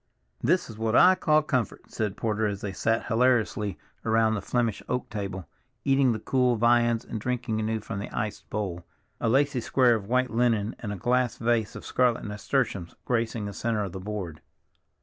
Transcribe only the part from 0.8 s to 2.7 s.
I call comfort," said Porter as